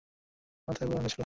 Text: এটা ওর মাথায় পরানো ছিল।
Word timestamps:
এটা 0.01 0.59
ওর 0.59 0.65
মাথায় 0.67 0.87
পরানো 0.89 1.09
ছিল। 1.09 1.19